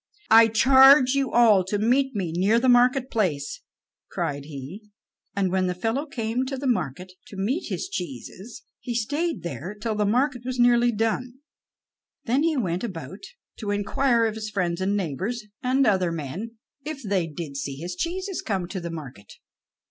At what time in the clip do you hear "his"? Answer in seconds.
7.69-7.87, 14.33-14.49, 17.75-17.93